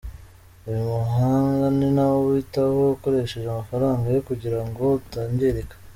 Uyu 0.67 0.81
muhanda 0.93 1.65
ni 1.77 1.87
nawe 1.95 2.15
uwitaho 2.25 2.79
akoresheje 2.95 3.47
amafaranga 3.49 4.05
ye 4.13 4.19
kugira 4.29 4.59
ngo 4.67 4.83
utangirika. 4.99 5.75